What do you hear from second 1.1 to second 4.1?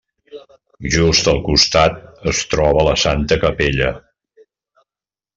al costat es troba la Santa Capella.